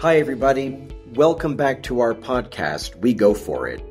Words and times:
Hi, 0.00 0.18
everybody. 0.18 0.86
Welcome 1.14 1.56
back 1.56 1.82
to 1.82 1.98
our 1.98 2.14
podcast, 2.14 2.94
We 3.00 3.12
Go 3.12 3.34
For 3.34 3.66
It. 3.66 3.82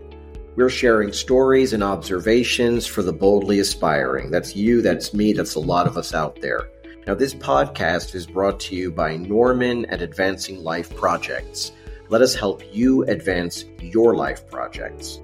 We're 0.55 0.69
sharing 0.69 1.11
stories 1.11 1.73
and 1.73 1.83
observations 1.83 2.87
for 2.87 3.03
the 3.03 3.11
boldly 3.11 3.59
aspiring. 3.59 4.31
That's 4.31 4.55
you, 4.55 4.81
that's 4.81 5.13
me, 5.13 5.33
that's 5.33 5.55
a 5.55 5.59
lot 5.59 5.85
of 5.85 5.97
us 5.97 6.13
out 6.13 6.39
there. 6.39 6.69
Now, 7.05 7.13
this 7.13 7.33
podcast 7.33 8.15
is 8.15 8.25
brought 8.25 8.57
to 8.61 8.75
you 8.77 8.89
by 8.89 9.17
Norman 9.17 9.83
at 9.87 10.01
Advancing 10.01 10.63
Life 10.63 10.95
Projects. 10.95 11.73
Let 12.07 12.21
us 12.21 12.33
help 12.33 12.63
you 12.73 13.03
advance 13.03 13.65
your 13.81 14.15
life 14.15 14.49
projects. 14.49 15.19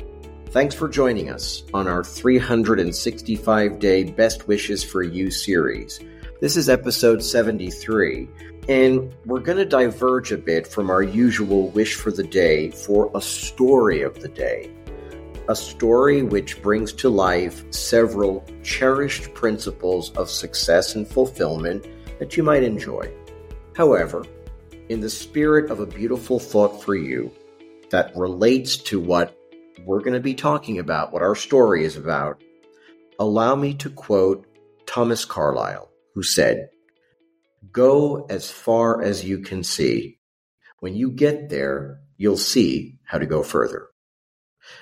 Thanks 0.50 0.76
for 0.76 0.90
joining 0.90 1.30
us 1.30 1.64
on 1.74 1.88
our 1.88 2.04
365 2.04 3.80
day 3.80 4.04
Best 4.04 4.50
Wishes 4.50 4.84
for 4.84 5.02
You 5.02 5.32
series. 5.32 6.02
This 6.42 6.58
is 6.58 6.68
episode 6.68 7.24
73, 7.24 8.28
and 8.70 9.14
we're 9.26 9.40
going 9.40 9.58
to 9.58 9.66
diverge 9.66 10.32
a 10.32 10.38
bit 10.38 10.66
from 10.68 10.90
our 10.90 11.04
usual 11.04 11.70
wish 11.70 11.96
for 11.96 12.12
the 12.12 12.24
day 12.24 12.72
for 12.72 13.12
a 13.14 13.22
story 13.22 14.02
of 14.02 14.22
the 14.22 14.30
day. 14.30 14.72
A 15.50 15.56
story 15.56 16.24
which 16.24 16.62
brings 16.62 16.94
to 16.94 17.10
life 17.10 17.66
several 17.74 18.46
cherished 18.64 19.34
principles 19.34 20.12
of 20.12 20.30
success 20.30 20.96
and 20.96 21.06
fulfillment 21.06 21.86
that 22.20 22.38
you 22.38 22.44
might 22.44 22.64
enjoy. 22.64 23.12
However, 23.76 24.24
in 24.88 25.02
the 25.02 25.10
spirit 25.10 25.70
of 25.70 25.82
a 25.82 25.86
beautiful 25.86 26.40
thought 26.40 26.82
for 26.82 26.96
you 26.96 27.32
that 27.90 28.16
relates 28.16 28.78
to 28.78 29.00
what 29.00 29.38
we're 29.86 30.00
going 30.00 30.14
to 30.14 30.22
be 30.22 30.36
talking 30.36 30.80
about, 30.80 31.12
what 31.12 31.22
our 31.22 31.36
story 31.36 31.84
is 31.84 31.98
about, 31.98 32.42
allow 33.20 33.56
me 33.56 33.74
to 33.74 33.90
quote 33.90 34.46
Thomas 34.86 35.26
Carlyle, 35.26 35.90
who 36.14 36.24
said, 36.24 36.70
Go 37.72 38.26
as 38.30 38.52
far 38.52 39.02
as 39.02 39.24
you 39.24 39.40
can 39.40 39.64
see. 39.64 40.20
When 40.80 40.96
you 40.96 41.12
get 41.12 41.50
there, 41.50 42.00
you'll 42.18 42.38
see 42.38 43.00
how 43.04 43.18
to 43.18 43.26
go 43.26 43.44
further. 43.44 43.88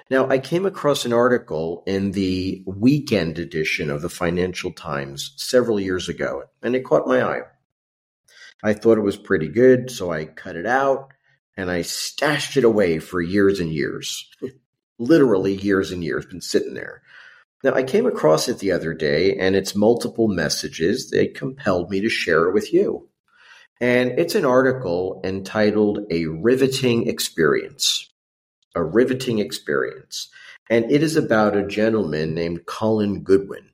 Now, 0.10 0.30
I 0.30 0.40
came 0.40 0.66
across 0.66 1.06
an 1.06 1.14
article 1.14 1.84
in 1.88 2.12
the 2.12 2.64
weekend 2.66 3.40
edition 3.40 3.90
of 3.90 4.02
the 4.02 4.10
Financial 4.10 4.72
Times 4.72 5.34
several 5.38 5.80
years 5.80 6.08
ago, 6.08 6.44
and 6.62 6.76
it 6.76 6.86
caught 6.86 7.08
my 7.08 7.22
eye. 7.24 7.42
I 8.64 8.74
thought 8.74 8.98
it 8.98 9.02
was 9.02 9.18
pretty 9.18 9.48
good, 9.48 9.90
so 9.90 10.12
I 10.12 10.26
cut 10.26 10.56
it 10.56 10.68
out 10.68 11.12
and 11.58 11.70
I 11.70 11.82
stashed 11.82 12.58
it 12.58 12.64
away 12.64 13.00
for 13.00 13.22
years 13.22 13.60
and 13.60 13.74
years. 13.74 14.30
Literally 15.00 15.56
years 15.56 15.92
and 15.92 16.04
years, 16.04 16.26
been 16.26 16.42
sitting 16.42 16.76
there. 16.76 17.02
Now, 17.64 17.74
I 17.74 17.84
came 17.84 18.08
across 18.08 18.50
it 18.50 18.60
the 18.60 18.72
other 18.72 18.94
day, 18.94 19.38
and 19.38 19.56
its 19.56 19.76
multiple 19.76 20.28
messages, 20.28 21.12
they 21.12 21.28
compelled 21.28 21.92
me 21.92 22.02
to 22.02 22.10
share 22.10 22.48
it 22.48 22.54
with 22.54 22.74
you. 22.74 23.08
And 23.80 24.18
it's 24.20 24.36
an 24.36 24.46
article 24.46 25.22
entitled 25.24 26.06
A 26.10 26.26
Riveting 26.26 27.08
Experience. 27.08 28.10
A 28.76 28.84
Riveting 28.84 29.40
Experience. 29.40 30.30
And 30.70 30.92
it 30.92 31.04
is 31.04 31.16
about 31.16 31.56
a 31.56 31.68
gentleman 31.68 32.34
named 32.34 32.66
Colin 32.66 33.24
Goodwin. 33.24 33.70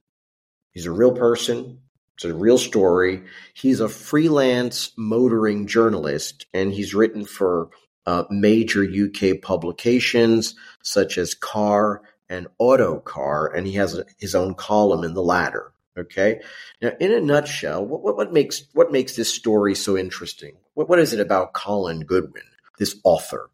He's 0.72 0.86
a 0.86 0.92
real 0.92 1.14
person. 1.14 1.80
It's 2.16 2.26
a 2.26 2.34
real 2.34 2.58
story. 2.58 3.24
He's 3.54 3.80
a 3.80 3.88
freelance 3.88 4.92
motoring 4.98 5.68
journalist, 5.68 6.46
and 6.54 6.74
he's 6.74 6.96
written 6.96 7.26
for 7.26 7.70
uh, 8.08 8.24
major 8.30 8.84
UK 8.84 9.42
publications 9.42 10.56
such 10.82 11.18
as 11.18 11.36
Car 11.36 12.02
and 12.30 12.48
Autocar, 12.60 13.54
and 13.56 13.66
he 13.66 13.74
has 13.74 14.02
his 14.18 14.36
own 14.36 14.54
column 14.56 15.04
in 15.04 15.14
the 15.14 15.24
latter. 15.24 15.72
Okay. 15.98 16.42
Now, 16.82 16.92
in 17.00 17.12
a 17.12 17.20
nutshell, 17.20 17.84
what, 17.86 18.04
what, 18.04 18.18
what 18.18 18.34
makes 18.34 18.64
what 18.74 18.92
makes 18.92 19.16
this 19.16 19.34
story 19.34 19.74
so 19.74 19.98
interesting? 19.98 20.56
What, 20.76 20.90
what 20.90 21.00
is 21.00 21.14
it 21.14 21.20
about 21.20 21.54
Colin 21.54 22.02
Goodwin, 22.02 22.44
this 22.78 23.00
author? 23.04 23.50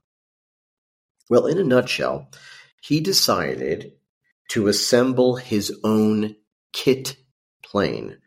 Well, 1.29 1.45
in 1.45 1.57
a 1.57 1.63
nutshell, 1.63 2.29
he 2.81 2.99
decided 2.99 3.93
to 4.49 4.67
assemble 4.67 5.37
his 5.37 5.79
own 5.83 6.35
kit 6.73 7.15
plane. 7.63 8.17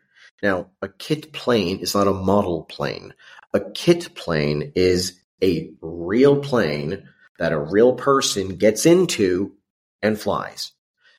Now, 0.41 0.71
a 0.81 0.87
kit 0.87 1.31
plane 1.31 1.79
is 1.79 1.93
not 1.93 2.07
a 2.07 2.13
model 2.13 2.63
plane. 2.63 3.13
A 3.53 3.59
kit 3.71 4.15
plane 4.15 4.71
is 4.75 5.19
a 5.43 5.71
real 5.81 6.39
plane 6.39 7.07
that 7.37 7.53
a 7.53 7.59
real 7.59 7.93
person 7.93 8.55
gets 8.55 8.85
into 8.85 9.53
and 10.01 10.19
flies. 10.19 10.71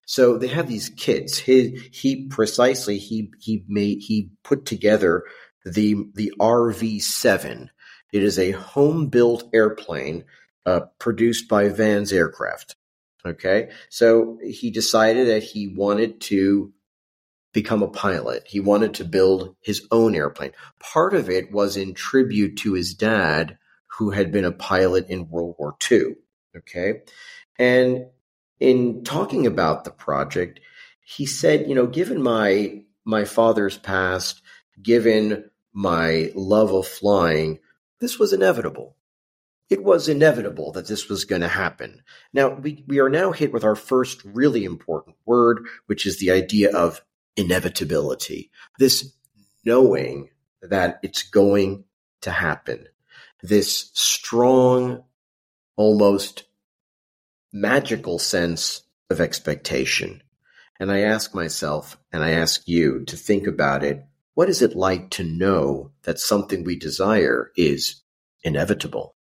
So 0.07 0.39
they 0.39 0.49
have 0.49 0.69
these 0.69 0.89
kits. 0.89 1.39
He, 1.39 1.79
he 1.93 2.27
precisely 2.29 2.97
he 2.97 3.31
he 3.39 3.65
made 3.69 3.99
he 4.01 4.31
put 4.43 4.65
together 4.65 5.25
the 5.67 5.97
the 6.15 6.33
RV7. 6.41 7.69
It 8.13 8.23
is 8.23 8.39
a 8.39 8.53
home 8.53 9.09
built 9.09 9.51
airplane 9.53 10.25
uh, 10.65 10.81
produced 10.99 11.49
by 11.49 11.69
Van's 11.69 12.13
Aircraft. 12.13 12.77
Okay, 13.27 13.71
so 13.91 14.39
he 14.43 14.71
decided 14.71 15.29
that 15.29 15.43
he 15.43 15.69
wanted 15.69 16.21
to 16.23 16.73
become 17.53 17.83
a 17.83 17.89
pilot. 17.89 18.45
He 18.47 18.61
wanted 18.61 18.95
to 18.95 19.05
build 19.05 19.57
his 19.61 19.87
own 19.91 20.15
airplane. 20.15 20.53
Part 20.79 21.15
of 21.15 21.29
it 21.29 21.51
was 21.53 21.77
in 21.77 21.93
tribute 21.93 22.57
to 22.59 22.73
his 22.73 22.95
dad, 22.95 23.59
who 23.99 24.11
had 24.11 24.33
been 24.33 24.45
a 24.45 24.53
pilot 24.53 25.09
in 25.09 25.29
World 25.29 25.57
War 25.59 25.75
II. 25.91 26.15
Okay, 26.57 27.03
and 27.59 28.07
in 28.61 29.05
talking 29.05 29.47
about 29.47 29.85
the 29.85 29.91
project, 29.91 30.61
he 31.05 31.27
said, 31.27 31.69
you 31.69 31.75
know, 31.75 31.87
given 31.87 32.23
my 32.23 32.83
my 33.05 33.25
father's 33.25 33.79
past, 33.79 34.43
given 34.83 35.51
my 35.73 36.31
love 36.35 36.73
of 36.73 36.87
flying, 36.87 37.59
this 38.01 38.19
was 38.19 38.33
inevitable. 38.33 38.97
It 39.71 39.83
was 39.83 40.09
inevitable 40.09 40.73
that 40.73 40.87
this 40.87 41.09
was 41.09 41.25
going 41.25 41.43
to 41.43 41.49
happen. 41.49 42.03
Now, 42.33 42.55
we, 42.55 42.85
we 42.87 43.01
are 43.01 43.09
now 43.11 43.33
hit 43.33 43.53
with 43.53 43.65
our 43.65 43.77
first 43.77 44.23
really 44.25 44.65
important 44.65 45.17
word, 45.27 45.67
which 45.87 46.07
is 46.07 46.19
the 46.19 46.31
idea 46.31 46.75
of 46.75 47.03
inevitability. 47.37 48.51
This 48.79 49.13
knowing 49.65 50.31
that 50.63 50.99
it's 51.03 51.23
going 51.23 51.85
to 52.23 52.31
happen. 52.31 52.87
This 53.43 53.91
strong, 53.95 55.05
almost 55.77 56.45
magical 57.53 58.19
sense 58.19 58.83
of 59.11 59.21
expectation. 59.21 60.23
And 60.81 60.93
I 60.93 61.01
ask 61.01 61.35
myself, 61.35 61.99
and 62.13 62.23
I 62.23 62.31
ask 62.31 62.67
you 62.69 63.05
to 63.07 63.17
think 63.17 63.47
about 63.47 63.83
it 63.83 64.05
what 64.35 64.49
is 64.49 64.63
it 64.63 64.77
like 64.77 65.11
to 65.11 65.25
know 65.25 65.91
that 66.05 66.21
something 66.21 66.63
we 66.63 66.77
desire 66.77 67.51
is 67.57 68.01
inevitable? 68.45 69.17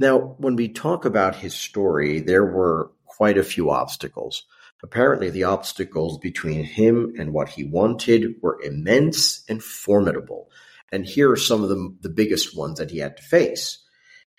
Now, 0.00 0.34
when 0.38 0.56
we 0.56 0.66
talk 0.66 1.04
about 1.04 1.36
his 1.36 1.54
story, 1.54 2.18
there 2.18 2.44
were 2.44 2.90
quite 3.06 3.38
a 3.38 3.44
few 3.44 3.70
obstacles. 3.70 4.42
Apparently, 4.82 5.30
the 5.30 5.44
obstacles 5.44 6.18
between 6.18 6.64
him 6.64 7.14
and 7.16 7.32
what 7.32 7.50
he 7.50 7.62
wanted 7.62 8.34
were 8.42 8.60
immense 8.60 9.44
and 9.48 9.62
formidable. 9.62 10.50
And 10.90 11.06
here 11.06 11.30
are 11.30 11.36
some 11.36 11.62
of 11.62 11.68
the, 11.68 11.96
the 12.00 12.08
biggest 12.08 12.56
ones 12.56 12.78
that 12.78 12.90
he 12.90 12.98
had 12.98 13.16
to 13.18 13.22
face. 13.22 13.78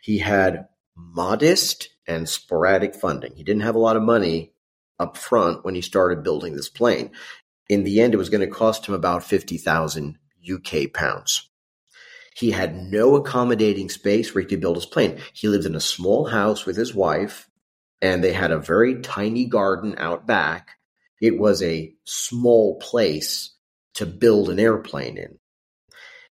He 0.02 0.18
had 0.18 0.68
modest 0.98 1.88
and 2.08 2.28
sporadic 2.28 2.96
funding. 2.96 3.34
He 3.36 3.44
didn't 3.44 3.64
have 3.64 3.76
a 3.76 3.80
lot 3.80 3.96
of 3.96 4.04
money 4.04 4.54
up 5.00 5.18
front 5.18 5.64
when 5.66 5.76
he 5.76 5.82
started 5.82 6.24
building 6.24 6.56
this 6.56 6.70
plane. 6.70 7.12
In 7.70 7.84
the 7.84 8.02
end, 8.02 8.14
it 8.14 8.18
was 8.18 8.30
going 8.30 8.42
to 8.42 8.56
cost 8.56 8.86
him 8.86 8.94
about 8.94 9.24
50,000 9.24 10.18
UK 10.52 10.94
pounds. 10.94 11.50
He 12.36 12.52
had 12.52 12.76
no 12.76 13.16
accommodating 13.16 13.90
space 13.90 14.34
where 14.34 14.42
he 14.42 14.48
could 14.48 14.62
build 14.62 14.76
his 14.76 14.86
plane. 14.86 15.20
He 15.34 15.48
lived 15.48 15.66
in 15.66 15.76
a 15.76 15.80
small 15.80 16.26
house 16.26 16.66
with 16.66 16.76
his 16.76 16.94
wife, 16.94 17.50
and 18.02 18.24
they 18.24 18.34
had 18.34 18.52
a 18.52 18.58
very 18.58 19.02
tiny 19.02 19.46
garden 19.46 19.96
out 19.98 20.26
back. 20.26 20.72
It 21.22 21.38
was 21.38 21.62
a 21.62 21.94
small 22.04 22.80
place 22.80 23.54
to 23.96 24.06
build 24.06 24.50
an 24.50 24.60
airplane 24.60 25.18
in. 25.18 25.38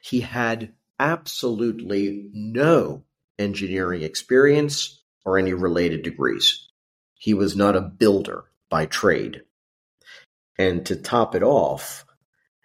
He 0.01 0.21
had 0.21 0.73
absolutely 0.97 2.29
no 2.33 3.03
engineering 3.37 4.01
experience 4.01 4.98
or 5.25 5.37
any 5.37 5.53
related 5.53 6.03
degrees. 6.03 6.67
He 7.15 7.33
was 7.33 7.55
not 7.55 7.75
a 7.75 7.81
builder 7.81 8.45
by 8.69 8.85
trade. 8.85 9.41
And 10.57 10.85
to 10.85 10.95
top 10.95 11.35
it 11.35 11.43
off, 11.43 12.05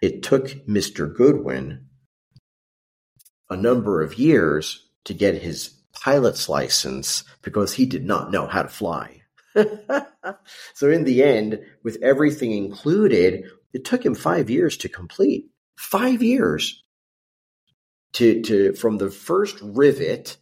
it 0.01 0.23
took 0.23 0.47
Mr. 0.67 1.13
Goodwin 1.13 1.87
a 3.49 3.57
number 3.57 4.01
of 4.01 4.17
years 4.17 4.87
to 5.05 5.13
get 5.13 5.41
his 5.41 5.69
pilot's 5.93 6.49
license 6.49 7.23
because 7.41 7.73
he 7.73 7.85
did 7.85 8.05
not 8.05 8.31
know 8.31 8.47
how 8.47 8.63
to 8.63 8.69
fly. 8.69 9.21
so, 10.73 10.89
in 10.89 11.05
the 11.05 11.23
end, 11.23 11.61
with 11.83 11.97
everything 12.01 12.51
included, 12.51 13.45
it 13.73 13.85
took 13.85 14.05
him 14.05 14.15
five 14.15 14.49
years 14.49 14.77
to 14.77 14.89
complete. 14.89 15.49
Five 15.77 16.21
years 16.21 16.83
to, 18.13 18.41
to 18.43 18.73
from 18.73 18.97
the 18.97 19.09
first 19.09 19.57
rivet 19.61 20.37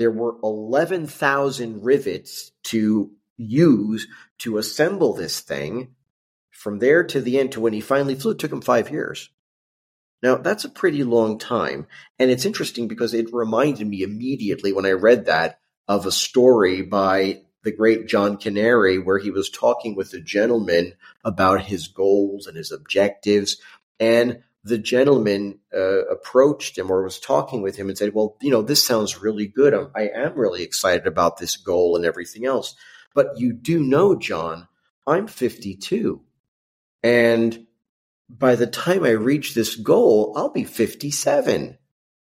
there 0.00 0.10
were 0.10 0.36
11,000 0.42 1.84
rivets 1.84 2.52
to 2.62 3.10
use 3.36 4.08
to 4.38 4.56
assemble 4.56 5.12
this 5.12 5.40
thing. 5.40 5.94
From 6.50 6.78
there 6.78 7.04
to 7.04 7.20
the 7.20 7.38
end 7.38 7.52
to 7.52 7.60
when 7.60 7.74
he 7.74 7.82
finally 7.82 8.14
flew, 8.14 8.30
it 8.30 8.38
took 8.38 8.50
him 8.50 8.62
five 8.62 8.90
years. 8.90 9.28
Now, 10.22 10.36
that's 10.36 10.64
a 10.64 10.70
pretty 10.70 11.04
long 11.04 11.38
time. 11.38 11.86
And 12.18 12.30
it's 12.30 12.46
interesting 12.46 12.88
because 12.88 13.12
it 13.12 13.30
reminded 13.30 13.86
me 13.86 14.02
immediately 14.02 14.72
when 14.72 14.86
I 14.86 14.92
read 14.92 15.26
that 15.26 15.60
of 15.86 16.06
a 16.06 16.12
story 16.12 16.80
by 16.80 17.42
the 17.62 17.72
great 17.72 18.08
John 18.08 18.38
Kanary 18.38 19.04
where 19.04 19.18
he 19.18 19.30
was 19.30 19.50
talking 19.50 19.94
with 19.94 20.14
a 20.14 20.20
gentleman 20.22 20.94
about 21.22 21.60
his 21.60 21.88
goals 21.88 22.46
and 22.46 22.56
his 22.56 22.72
objectives. 22.72 23.58
And 23.98 24.44
the 24.62 24.78
gentleman 24.78 25.58
uh, 25.74 26.04
approached 26.06 26.76
him 26.76 26.90
or 26.90 27.02
was 27.02 27.18
talking 27.18 27.62
with 27.62 27.76
him 27.76 27.88
and 27.88 27.96
said, 27.96 28.14
Well, 28.14 28.36
you 28.40 28.50
know, 28.50 28.62
this 28.62 28.84
sounds 28.84 29.22
really 29.22 29.46
good. 29.46 29.72
I'm, 29.72 29.90
I 29.94 30.08
am 30.08 30.34
really 30.34 30.62
excited 30.62 31.06
about 31.06 31.38
this 31.38 31.56
goal 31.56 31.96
and 31.96 32.04
everything 32.04 32.44
else. 32.44 32.74
But 33.14 33.38
you 33.38 33.52
do 33.52 33.80
know, 33.80 34.16
John, 34.16 34.68
I'm 35.06 35.26
52. 35.26 36.22
And 37.02 37.66
by 38.28 38.54
the 38.54 38.66
time 38.66 39.04
I 39.04 39.10
reach 39.10 39.54
this 39.54 39.76
goal, 39.76 40.34
I'll 40.36 40.52
be 40.52 40.64
57. 40.64 41.78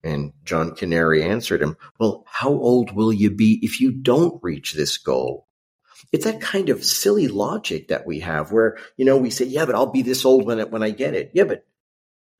And 0.04 0.34
John 0.44 0.72
Kanary 0.72 1.24
answered 1.24 1.62
him, 1.62 1.78
Well, 2.00 2.26
how 2.28 2.50
old 2.50 2.96
will 2.96 3.14
you 3.14 3.32
be 3.32 3.60
if 3.62 3.80
you 3.80 3.92
don't 3.92 4.42
reach 4.42 4.74
this 4.74 4.98
goal? 4.98 5.48
It's 6.12 6.26
that 6.26 6.42
kind 6.42 6.70
of 6.70 6.84
silly 6.84 7.28
logic 7.28 7.88
that 7.88 8.06
we 8.06 8.20
have 8.20 8.52
where, 8.52 8.78
you 8.98 9.06
know, 9.06 9.18
we 9.18 9.30
say, 9.30 9.46
Yeah, 9.46 9.66
but 9.66 9.76
I'll 9.76 9.92
be 9.92 10.02
this 10.02 10.26
old 10.26 10.46
when, 10.46 10.60
it, 10.60 10.72
when 10.72 10.84
I 10.84 10.90
get 10.90 11.14
it. 11.14 11.32
Yeah, 11.34 11.46
but 11.46 11.66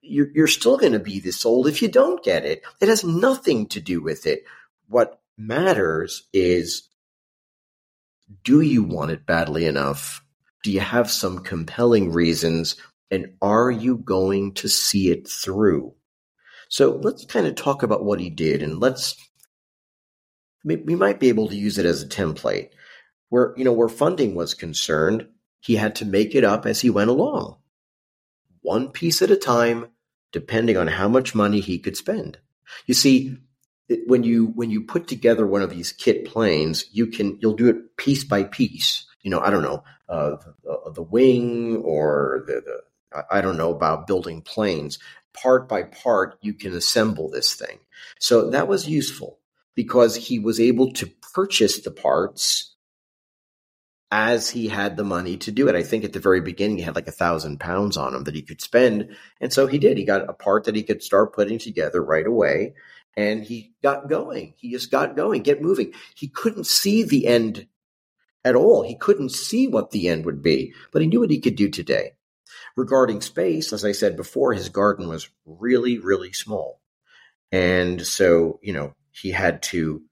you're, 0.04 0.28
you're 0.34 0.48
still 0.48 0.78
going 0.78 0.94
to 0.94 1.00
be 1.00 1.20
this 1.20 1.46
old 1.46 1.68
if 1.68 1.82
you 1.82 1.88
don't 1.88 2.24
get 2.24 2.46
it. 2.46 2.62
It 2.82 2.90
has 2.90 3.04
nothing 3.04 3.68
to 3.68 3.80
do 3.80 4.02
with 4.02 4.28
it. 4.28 4.44
What 4.88 5.22
matters 5.38 6.28
is 6.34 6.90
do 8.44 8.62
you 8.62 8.84
want 8.84 9.12
it 9.12 9.26
badly 9.26 9.66
enough? 9.66 10.24
Do 10.64 10.72
you 10.72 10.80
have 10.80 11.10
some 11.10 11.40
compelling 11.40 12.12
reasons? 12.12 12.76
And 13.10 13.34
are 13.42 13.72
you 13.72 13.98
going 13.98 14.54
to 14.56 14.68
see 14.68 15.10
it 15.10 15.28
through? 15.28 15.94
So 16.70 17.00
let's 17.04 17.26
kind 17.26 17.46
of 17.46 17.56
talk 17.56 17.84
about 17.84 18.04
what 18.04 18.20
he 18.20 18.30
did 18.30 18.64
and 18.64 18.80
let's, 18.80 19.16
we 20.64 20.96
might 20.96 21.20
be 21.20 21.30
able 21.30 21.48
to 21.50 21.56
use 21.56 21.78
it 21.78 21.86
as 21.86 22.02
a 22.02 22.08
template 22.08 22.70
where, 23.30 23.54
you 23.58 23.64
know, 23.64 23.74
where 23.74 23.90
funding 23.90 24.36
was 24.36 24.54
concerned, 24.54 25.28
he 25.60 25.76
had 25.76 25.96
to 25.96 26.06
make 26.06 26.36
it 26.36 26.44
up 26.44 26.66
as 26.66 26.82
he 26.82 26.90
went 26.90 27.10
along, 27.10 27.58
one 28.64 28.90
piece 28.90 29.22
at 29.22 29.30
a 29.30 29.36
time, 29.36 29.88
depending 30.32 30.76
on 30.76 30.88
how 30.88 31.08
much 31.08 31.36
money 31.36 31.60
he 31.60 31.78
could 31.78 31.96
spend. 31.96 32.40
You 32.88 32.96
see, 32.96 33.38
when 34.08 34.24
you 34.24 34.48
when 34.56 34.72
you 34.72 34.84
put 34.84 35.08
together 35.08 35.46
one 35.46 35.62
of 35.62 35.70
these 35.70 35.92
kit 35.92 36.26
planes, 36.26 36.86
you 36.92 37.08
can 37.08 37.38
you'll 37.42 37.54
do 37.54 37.68
it 37.68 37.98
piece 37.98 38.24
by 38.24 38.44
piece. 38.44 39.06
You 39.22 39.30
know, 39.30 39.40
I 39.40 39.52
don't 39.52 39.62
know 39.62 39.84
uh, 40.10 40.38
the, 40.64 40.92
the, 40.96 41.02
wing 41.04 41.78
or 41.78 42.44
the, 42.48 42.62
the 42.62 43.24
I 43.30 43.42
don't 43.42 43.58
know 43.58 43.72
about 43.72 44.08
building 44.08 44.42
planes. 44.42 45.00
Part 45.34 45.68
by 45.68 45.84
part, 45.84 46.38
you 46.42 46.54
can 46.54 46.74
assemble 46.74 47.30
this 47.30 47.54
thing. 47.54 47.80
So 48.20 48.50
that 48.50 48.68
was 48.68 48.88
useful 48.88 49.40
because 49.76 50.16
he 50.16 50.40
was 50.40 50.60
able 50.60 50.92
to 50.94 51.10
purchase 51.34 51.82
the 51.82 51.92
parts 51.92 52.73
as 54.16 54.48
he 54.48 54.68
had 54.68 54.96
the 54.96 55.04
money 55.04 55.38
to 55.38 55.52
do 55.52 55.68
it. 55.68 55.76
I 55.76 55.82
think 55.82 56.04
at 56.04 56.14
the 56.14 56.20
very 56.20 56.40
beginning 56.40 56.78
he 56.78 56.84
had 56.84 56.94
like 56.94 57.08
a 57.08 57.12
thousand 57.12 57.60
pounds 57.60 57.98
on 57.98 58.14
him 58.14 58.26
that 58.26 58.36
he 58.36 58.44
could 58.44 58.62
spend. 58.62 59.16
And 59.42 59.52
so 59.52 59.66
he 59.66 59.80
did. 59.80 59.98
He 59.98 60.06
got 60.06 60.30
a 60.30 60.34
part 60.34 60.66
that 60.66 60.76
he 60.76 60.84
could 60.84 61.02
start 61.02 61.34
putting 61.34 61.58
together 61.58 62.00
right 62.00 62.28
away. 62.28 62.76
And 63.18 63.44
he 63.44 63.74
got 63.82 64.08
going. 64.08 64.54
He 64.58 64.70
just 64.70 64.92
got 64.92 65.16
going, 65.16 65.42
get 65.42 65.64
moving. 65.64 65.94
He 66.14 66.28
couldn't 66.28 66.68
see 66.68 67.02
the 67.02 67.26
end 67.26 67.66
at 68.46 68.56
all. 68.56 68.84
He 68.84 68.96
couldn't 68.96 69.30
see 69.30 69.68
what 69.68 69.90
the 69.90 70.08
end 70.10 70.26
would 70.26 70.44
be, 70.44 70.76
but 70.92 71.02
he 71.02 71.08
knew 71.08 71.22
what 71.22 71.32
he 71.32 71.40
could 71.40 71.56
do 71.56 71.70
today. 71.70 72.12
Regarding 72.78 73.20
space, 73.20 73.74
as 73.74 73.84
I 73.84 73.94
said 73.94 74.16
before, 74.16 74.54
his 74.54 74.70
garden 74.70 75.08
was 75.08 75.28
really, 75.44 75.98
really 75.98 76.34
small. 76.34 76.82
And 77.52 78.06
so, 78.06 78.60
you 78.62 78.74
know, 78.74 78.94
he 79.10 79.32
had 79.32 79.64
to 79.64 80.04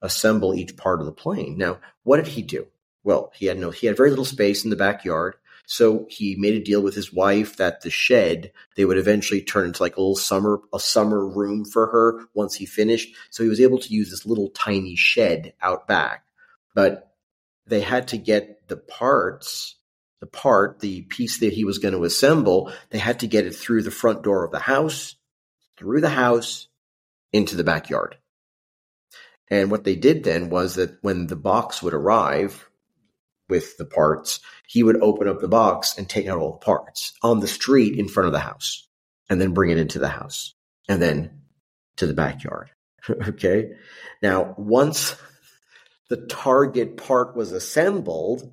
assemble 0.00 0.54
each 0.54 0.76
part 0.76 1.00
of 1.00 1.06
the 1.06 1.12
plane. 1.12 1.58
Now, 1.58 1.80
what 2.04 2.18
did 2.18 2.28
he 2.28 2.42
do? 2.42 2.68
Well, 3.08 3.32
he 3.34 3.46
had 3.46 3.58
no, 3.58 3.70
he 3.70 3.86
had 3.86 3.96
very 3.96 4.10
little 4.10 4.26
space 4.26 4.64
in 4.64 4.70
the 4.70 4.76
backyard. 4.76 5.34
So 5.64 6.06
he 6.10 6.36
made 6.36 6.56
a 6.56 6.62
deal 6.62 6.82
with 6.82 6.94
his 6.94 7.10
wife 7.10 7.56
that 7.56 7.80
the 7.80 7.88
shed 7.88 8.52
they 8.76 8.84
would 8.84 8.98
eventually 8.98 9.40
turn 9.40 9.64
into 9.64 9.82
like 9.82 9.96
a 9.96 10.00
little 10.00 10.14
summer 10.14 10.60
a 10.74 10.78
summer 10.78 11.26
room 11.26 11.64
for 11.64 11.86
her 11.86 12.26
once 12.34 12.54
he 12.54 12.66
finished. 12.66 13.14
So 13.30 13.42
he 13.42 13.48
was 13.48 13.62
able 13.62 13.78
to 13.78 13.94
use 13.94 14.10
this 14.10 14.26
little 14.26 14.50
tiny 14.50 14.94
shed 14.94 15.54
out 15.62 15.88
back. 15.88 16.24
But 16.74 17.14
they 17.66 17.80
had 17.80 18.08
to 18.08 18.18
get 18.18 18.68
the 18.68 18.76
parts, 18.76 19.76
the 20.20 20.26
part, 20.26 20.80
the 20.80 21.00
piece 21.00 21.38
that 21.38 21.54
he 21.54 21.64
was 21.64 21.78
going 21.78 21.94
to 21.94 22.04
assemble, 22.04 22.70
they 22.90 22.98
had 22.98 23.20
to 23.20 23.26
get 23.26 23.46
it 23.46 23.54
through 23.54 23.84
the 23.84 23.90
front 23.90 24.22
door 24.22 24.44
of 24.44 24.52
the 24.52 24.58
house, 24.58 25.14
through 25.78 26.02
the 26.02 26.10
house, 26.10 26.68
into 27.32 27.56
the 27.56 27.64
backyard. 27.64 28.18
And 29.50 29.70
what 29.70 29.84
they 29.84 29.96
did 29.96 30.24
then 30.24 30.50
was 30.50 30.74
that 30.74 30.98
when 31.00 31.26
the 31.26 31.36
box 31.36 31.82
would 31.82 31.94
arrive, 31.94 32.68
with 33.48 33.76
the 33.76 33.84
parts, 33.84 34.40
he 34.66 34.82
would 34.82 35.00
open 35.02 35.28
up 35.28 35.40
the 35.40 35.48
box 35.48 35.96
and 35.96 36.08
take 36.08 36.26
out 36.26 36.38
all 36.38 36.52
the 36.52 36.64
parts 36.64 37.14
on 37.22 37.40
the 37.40 37.48
street 37.48 37.98
in 37.98 38.08
front 38.08 38.26
of 38.26 38.32
the 38.32 38.38
house 38.38 38.88
and 39.28 39.40
then 39.40 39.54
bring 39.54 39.70
it 39.70 39.78
into 39.78 39.98
the 39.98 40.08
house 40.08 40.54
and 40.88 41.00
then 41.00 41.42
to 41.96 42.06
the 42.06 42.14
backyard. 42.14 42.70
okay. 43.28 43.72
Now, 44.22 44.54
once 44.56 45.16
the 46.08 46.26
target 46.26 46.96
part 46.96 47.36
was 47.36 47.52
assembled, 47.52 48.52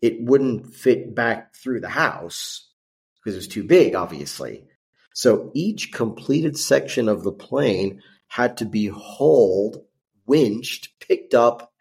it 0.00 0.22
wouldn't 0.22 0.74
fit 0.74 1.14
back 1.14 1.54
through 1.54 1.80
the 1.80 1.88
house 1.88 2.68
because 3.16 3.34
it 3.34 3.38
was 3.38 3.48
too 3.48 3.64
big, 3.64 3.94
obviously. 3.94 4.64
So 5.14 5.50
each 5.54 5.92
completed 5.92 6.58
section 6.58 7.08
of 7.08 7.22
the 7.22 7.32
plane 7.32 8.02
had 8.26 8.58
to 8.58 8.64
be 8.64 8.88
hauled, 8.88 9.84
winched, 10.26 10.98
picked 11.00 11.34
up, 11.34 11.72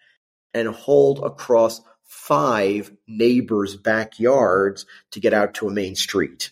and 0.53 0.67
hauled 0.67 1.23
across 1.23 1.81
five 2.13 2.95
neighbors' 3.07 3.75
backyards 3.75 4.85
to 5.11 5.19
get 5.19 5.33
out 5.33 5.55
to 5.55 5.67
a 5.67 5.73
main 5.73 5.95
street. 5.95 6.51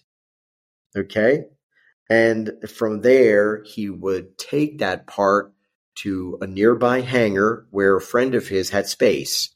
Okay? 0.97 1.45
And 2.09 2.51
from 2.67 3.01
there, 3.01 3.63
he 3.63 3.89
would 3.89 4.37
take 4.37 4.79
that 4.79 5.07
part 5.07 5.53
to 5.99 6.39
a 6.41 6.47
nearby 6.47 7.01
hangar 7.01 7.67
where 7.69 7.95
a 7.95 8.01
friend 8.01 8.33
of 8.35 8.47
his 8.47 8.71
had 8.71 8.87
space. 8.87 9.55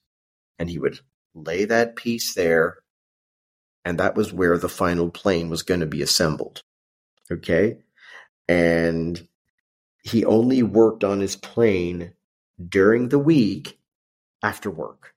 And 0.60 0.70
he 0.70 0.78
would 0.78 1.00
lay 1.34 1.66
that 1.66 1.96
piece 1.96 2.34
there. 2.34 2.78
And 3.84 4.00
that 4.00 4.16
was 4.16 4.32
where 4.32 4.58
the 4.58 4.70
final 4.70 5.10
plane 5.10 5.50
was 5.50 5.64
going 5.64 5.82
to 5.82 5.86
be 5.86 6.04
assembled. 6.04 6.62
Okay? 7.32 7.80
And 8.48 9.28
he 10.04 10.24
only 10.24 10.62
worked 10.62 11.04
on 11.04 11.20
his 11.20 11.36
plane 11.36 12.14
during 12.70 13.10
the 13.10 13.20
week 13.20 13.80
after 14.44 14.70
work 14.70 15.15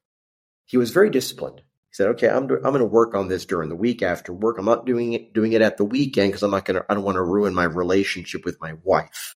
he 0.69 0.77
was 0.77 0.91
very 0.91 1.11
disciplined. 1.11 1.63
He 1.89 1.95
said, 1.95 2.09
"Okay, 2.11 2.29
I'm 2.29 2.45
I'm 2.45 2.61
going 2.61 2.79
to 2.79 2.85
work 2.85 3.15
on 3.15 3.29
this 3.29 3.47
during 3.47 3.71
the 3.71 3.75
week 3.75 4.03
after 4.03 4.33
work. 4.33 4.59
I'm 4.59 4.67
not 4.67 4.87
doing 4.87 5.15
it 5.15 5.33
doing 5.33 5.55
it 5.55 5.63
at 5.63 5.79
the 5.79 5.85
weekend 5.85 6.31
because 6.31 6.43
I'm 6.43 6.51
not 6.51 6.67
going 6.67 6.77
to. 6.79 6.87
I 6.89 6.95
don't 6.95 7.05
want 7.05 7.17
to 7.17 7.23
ruin 7.25 7.55
my 7.55 7.65
relationship 7.65 8.45
with 8.45 8.61
my 8.61 8.75
wife." 8.85 9.35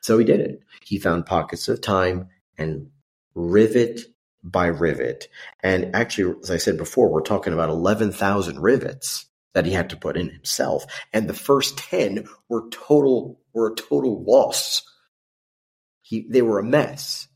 So 0.00 0.18
he 0.18 0.24
did 0.24 0.40
it. 0.40 0.60
He 0.84 0.98
found 0.98 1.26
pockets 1.26 1.68
of 1.68 1.80
time 1.80 2.28
and 2.56 2.90
rivet 3.34 4.00
by 4.44 4.66
rivet. 4.66 5.28
And 5.62 5.94
actually, 5.96 6.36
as 6.42 6.50
I 6.50 6.58
said 6.58 6.76
before, 6.76 7.10
we're 7.10 7.22
talking 7.22 7.52
about 7.52 7.70
11,000 7.70 8.60
rivets 8.60 9.26
that 9.54 9.66
he 9.66 9.72
had 9.72 9.90
to 9.90 9.96
put 9.96 10.16
in 10.16 10.30
himself. 10.30 10.84
And 11.12 11.28
the 11.28 11.34
first 11.34 11.78
10 11.78 12.28
were 12.48 12.68
total, 12.70 13.40
were 13.52 13.72
a 13.72 13.74
total 13.74 14.22
loss. 14.22 14.82
He, 16.02 16.26
they 16.28 16.42
were 16.42 16.58
a 16.58 16.64
mess. 16.64 17.28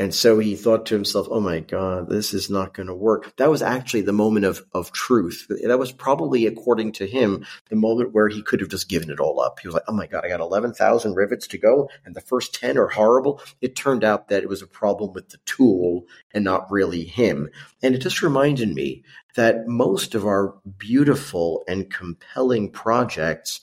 And 0.00 0.14
so 0.14 0.38
he 0.38 0.54
thought 0.54 0.86
to 0.86 0.94
himself, 0.94 1.26
oh 1.28 1.40
my 1.40 1.58
God, 1.58 2.08
this 2.08 2.32
is 2.32 2.48
not 2.48 2.72
going 2.72 2.86
to 2.86 2.94
work. 2.94 3.34
That 3.36 3.50
was 3.50 3.62
actually 3.62 4.02
the 4.02 4.12
moment 4.12 4.46
of, 4.46 4.64
of 4.72 4.92
truth. 4.92 5.46
That 5.48 5.78
was 5.80 5.90
probably, 5.90 6.46
according 6.46 6.92
to 6.92 7.06
him, 7.06 7.44
the 7.68 7.74
moment 7.74 8.14
where 8.14 8.28
he 8.28 8.40
could 8.40 8.60
have 8.60 8.68
just 8.68 8.88
given 8.88 9.10
it 9.10 9.18
all 9.18 9.40
up. 9.40 9.58
He 9.58 9.66
was 9.66 9.74
like, 9.74 9.82
oh 9.88 9.92
my 9.92 10.06
God, 10.06 10.24
I 10.24 10.28
got 10.28 10.38
11,000 10.38 11.14
rivets 11.14 11.48
to 11.48 11.58
go, 11.58 11.90
and 12.04 12.14
the 12.14 12.20
first 12.20 12.54
10 12.54 12.78
are 12.78 12.86
horrible. 12.86 13.42
It 13.60 13.74
turned 13.74 14.04
out 14.04 14.28
that 14.28 14.44
it 14.44 14.48
was 14.48 14.62
a 14.62 14.68
problem 14.68 15.12
with 15.12 15.30
the 15.30 15.38
tool 15.46 16.04
and 16.32 16.44
not 16.44 16.70
really 16.70 17.02
him. 17.02 17.50
And 17.82 17.96
it 17.96 17.98
just 17.98 18.22
reminded 18.22 18.72
me 18.72 19.02
that 19.34 19.66
most 19.66 20.14
of 20.14 20.24
our 20.24 20.54
beautiful 20.78 21.64
and 21.66 21.92
compelling 21.92 22.70
projects 22.70 23.60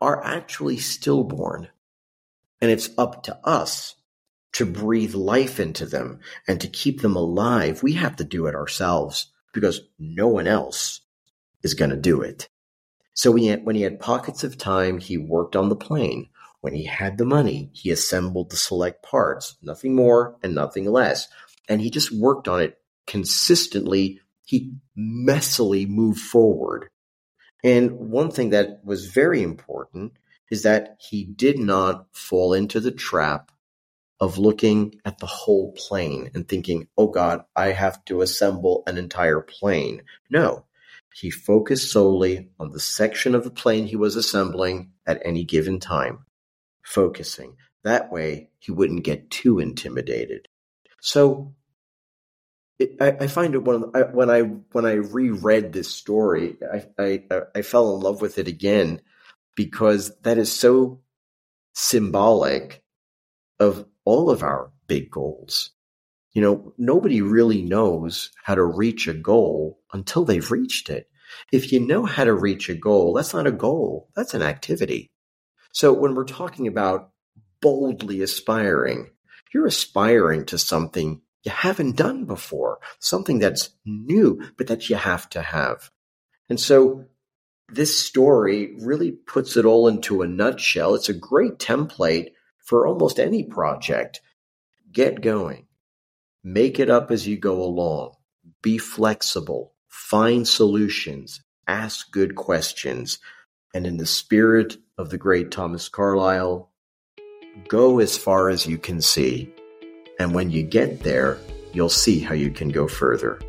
are 0.00 0.24
actually 0.24 0.78
stillborn. 0.78 1.68
And 2.60 2.72
it's 2.72 2.90
up 2.98 3.22
to 3.24 3.38
us 3.44 3.94
to 4.52 4.66
breathe 4.66 5.14
life 5.14 5.60
into 5.60 5.86
them 5.86 6.20
and 6.46 6.60
to 6.60 6.68
keep 6.68 7.00
them 7.00 7.16
alive, 7.16 7.82
we 7.82 7.92
have 7.94 8.16
to 8.16 8.24
do 8.24 8.46
it 8.46 8.54
ourselves 8.54 9.26
because 9.52 9.82
no 9.98 10.28
one 10.28 10.46
else 10.46 11.00
is 11.62 11.74
going 11.74 11.90
to 11.90 11.96
do 11.96 12.22
it. 12.22 12.48
So 13.14 13.32
when 13.32 13.42
he, 13.42 13.48
had, 13.48 13.64
when 13.64 13.76
he 13.76 13.82
had 13.82 14.00
pockets 14.00 14.44
of 14.44 14.56
time, 14.56 14.98
he 14.98 15.18
worked 15.18 15.56
on 15.56 15.68
the 15.68 15.76
plane. 15.76 16.28
When 16.60 16.74
he 16.74 16.84
had 16.84 17.16
the 17.16 17.24
money, 17.24 17.70
he 17.72 17.90
assembled 17.90 18.50
the 18.50 18.56
select 18.56 19.02
parts, 19.02 19.56
nothing 19.62 19.94
more 19.94 20.36
and 20.42 20.54
nothing 20.54 20.90
less. 20.90 21.28
And 21.68 21.80
he 21.80 21.90
just 21.90 22.12
worked 22.12 22.48
on 22.48 22.60
it 22.60 22.78
consistently. 23.06 24.20
He 24.44 24.74
messily 24.96 25.88
moved 25.88 26.20
forward. 26.20 26.90
And 27.62 27.92
one 27.92 28.30
thing 28.30 28.50
that 28.50 28.84
was 28.84 29.06
very 29.06 29.42
important 29.42 30.12
is 30.50 30.62
that 30.62 30.96
he 30.98 31.24
did 31.24 31.58
not 31.58 32.06
fall 32.12 32.52
into 32.52 32.80
the 32.80 32.90
trap 32.90 33.52
of 34.20 34.36
looking 34.36 34.94
at 35.04 35.18
the 35.18 35.26
whole 35.26 35.72
plane 35.72 36.30
and 36.34 36.46
thinking, 36.46 36.88
oh 36.98 37.08
God, 37.08 37.42
I 37.56 37.68
have 37.68 38.04
to 38.06 38.20
assemble 38.20 38.82
an 38.86 38.98
entire 38.98 39.40
plane. 39.40 40.02
No, 40.28 40.66
he 41.14 41.30
focused 41.30 41.90
solely 41.90 42.50
on 42.58 42.70
the 42.70 42.80
section 42.80 43.34
of 43.34 43.44
the 43.44 43.50
plane 43.50 43.86
he 43.86 43.96
was 43.96 44.16
assembling 44.16 44.92
at 45.06 45.22
any 45.24 45.44
given 45.44 45.80
time, 45.80 46.26
focusing. 46.82 47.56
That 47.82 48.12
way, 48.12 48.50
he 48.58 48.72
wouldn't 48.72 49.04
get 49.04 49.30
too 49.30 49.58
intimidated. 49.58 50.48
So, 51.00 51.54
it, 52.78 52.96
I, 53.00 53.24
I, 53.24 53.26
find 53.26 53.54
it 53.54 53.62
one 53.62 53.80
the, 53.80 53.90
I, 53.94 54.02
when 54.10 54.30
I 54.30 54.40
when 54.40 54.86
I 54.86 54.92
reread 54.92 55.72
this 55.72 55.88
story, 55.88 56.56
I, 56.72 56.86
I 56.98 57.42
I 57.54 57.62
fell 57.62 57.94
in 57.94 58.02
love 58.02 58.20
with 58.22 58.38
it 58.38 58.48
again 58.48 59.00
because 59.54 60.14
that 60.22 60.38
is 60.38 60.52
so 60.52 61.00
symbolic 61.74 62.82
of 63.58 63.86
all 64.04 64.30
of 64.30 64.42
our 64.42 64.70
big 64.86 65.10
goals. 65.10 65.70
You 66.32 66.42
know, 66.42 66.72
nobody 66.78 67.22
really 67.22 67.62
knows 67.62 68.30
how 68.44 68.54
to 68.54 68.64
reach 68.64 69.08
a 69.08 69.14
goal 69.14 69.80
until 69.92 70.24
they've 70.24 70.50
reached 70.50 70.88
it. 70.88 71.08
If 71.52 71.72
you 71.72 71.80
know 71.80 72.04
how 72.04 72.24
to 72.24 72.34
reach 72.34 72.68
a 72.68 72.74
goal, 72.74 73.14
that's 73.14 73.34
not 73.34 73.46
a 73.46 73.52
goal, 73.52 74.08
that's 74.14 74.34
an 74.34 74.42
activity. 74.42 75.10
So 75.72 75.92
when 75.92 76.14
we're 76.14 76.24
talking 76.24 76.66
about 76.66 77.10
boldly 77.60 78.22
aspiring, 78.22 79.10
you're 79.52 79.66
aspiring 79.66 80.46
to 80.46 80.58
something 80.58 81.22
you 81.42 81.52
haven't 81.52 81.96
done 81.96 82.24
before, 82.24 82.78
something 82.98 83.38
that's 83.38 83.70
new, 83.84 84.42
but 84.56 84.66
that 84.66 84.90
you 84.90 84.96
have 84.96 85.28
to 85.30 85.42
have. 85.42 85.90
And 86.48 86.60
so 86.60 87.06
this 87.68 87.98
story 87.98 88.76
really 88.80 89.12
puts 89.12 89.56
it 89.56 89.64
all 89.64 89.88
into 89.88 90.22
a 90.22 90.28
nutshell. 90.28 90.94
It's 90.94 91.08
a 91.08 91.14
great 91.14 91.58
template 91.58 92.32
for 92.70 92.86
almost 92.86 93.18
any 93.18 93.42
project. 93.42 94.20
Get 94.92 95.22
going. 95.22 95.66
Make 96.44 96.78
it 96.78 96.88
up 96.88 97.10
as 97.10 97.26
you 97.26 97.36
go 97.36 97.64
along. 97.64 98.12
Be 98.62 98.78
flexible. 98.78 99.74
Find 99.88 100.46
solutions. 100.46 101.42
Ask 101.66 102.12
good 102.12 102.36
questions. 102.36 103.18
And 103.74 103.88
in 103.88 103.96
the 103.96 104.06
spirit 104.06 104.76
of 104.96 105.10
the 105.10 105.18
great 105.18 105.50
Thomas 105.50 105.88
Carlyle, 105.88 106.70
go 107.66 107.98
as 107.98 108.16
far 108.16 108.48
as 108.48 108.68
you 108.68 108.78
can 108.78 109.00
see. 109.00 109.52
And 110.20 110.32
when 110.32 110.52
you 110.52 110.62
get 110.62 111.00
there, 111.00 111.38
you'll 111.72 111.88
see 111.88 112.20
how 112.20 112.34
you 112.34 112.52
can 112.52 112.68
go 112.68 112.86
further. 112.86 113.40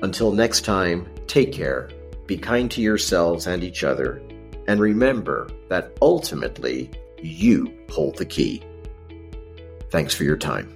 Until 0.00 0.30
next 0.30 0.64
time, 0.64 1.08
take 1.26 1.50
care, 1.50 1.90
be 2.28 2.38
kind 2.38 2.70
to 2.70 2.80
yourselves 2.80 3.48
and 3.48 3.64
each 3.64 3.82
other, 3.82 4.22
and 4.68 4.78
remember 4.78 5.48
that 5.70 5.96
ultimately, 6.00 6.88
you 7.26 7.72
hold 7.90 8.16
the 8.16 8.24
key. 8.24 8.62
Thanks 9.90 10.14
for 10.14 10.24
your 10.24 10.36
time. 10.36 10.74